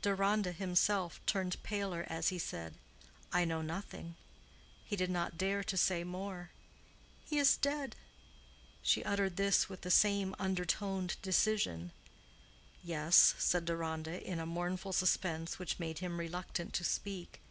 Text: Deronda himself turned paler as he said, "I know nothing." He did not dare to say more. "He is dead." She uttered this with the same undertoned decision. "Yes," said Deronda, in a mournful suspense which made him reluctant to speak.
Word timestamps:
Deronda 0.00 0.50
himself 0.50 1.20
turned 1.26 1.62
paler 1.62 2.06
as 2.08 2.28
he 2.28 2.38
said, 2.38 2.72
"I 3.34 3.44
know 3.44 3.60
nothing." 3.60 4.16
He 4.82 4.96
did 4.96 5.10
not 5.10 5.36
dare 5.36 5.62
to 5.64 5.76
say 5.76 6.04
more. 6.04 6.48
"He 7.26 7.36
is 7.38 7.58
dead." 7.58 7.94
She 8.80 9.04
uttered 9.04 9.36
this 9.36 9.68
with 9.68 9.82
the 9.82 9.90
same 9.90 10.34
undertoned 10.38 11.16
decision. 11.20 11.92
"Yes," 12.82 13.34
said 13.36 13.66
Deronda, 13.66 14.26
in 14.26 14.38
a 14.40 14.46
mournful 14.46 14.94
suspense 14.94 15.58
which 15.58 15.78
made 15.78 15.98
him 15.98 16.18
reluctant 16.18 16.72
to 16.72 16.84
speak. 16.84 17.42